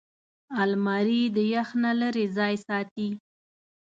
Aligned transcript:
الماري 0.63 1.21
د 1.35 1.37
یخ 1.53 1.69
نه 1.83 1.91
لېرې 1.99 2.25
ځای 2.37 2.55
ساتي 2.67 3.09